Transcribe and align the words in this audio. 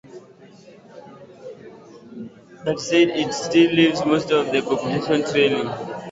That 2.65 2.79
said, 2.79 3.09
it 3.09 3.35
still 3.35 3.71
leaves 3.71 4.03
most 4.03 4.31
of 4.31 4.51
the 4.51 4.63
competition 4.63 5.31
trailing. 5.31 5.69